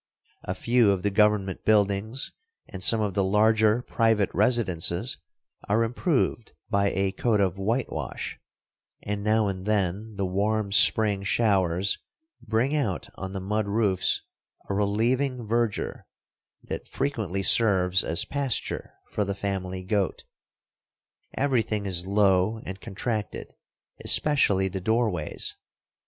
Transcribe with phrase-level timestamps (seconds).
[0.41, 2.31] A few of the government buildings
[2.67, 5.19] and some of the larger private residences
[5.69, 8.39] are improved by a coat of whitewash,
[9.03, 11.99] and now and then the warm spring showers
[12.41, 14.23] bring out on the mud roofs
[14.67, 16.07] a relieving verdure,
[16.63, 20.23] that frequently serves as pasture for the family goat.
[21.35, 23.53] Everything is low and contracted,
[24.03, 25.55] especially the doorways.